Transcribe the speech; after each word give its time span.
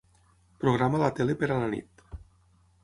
Programa 0.63 1.03
la 1.03 1.11
tele 1.21 1.37
per 1.43 1.51
a 1.57 1.59
la 1.65 1.69
nit. 1.77 2.05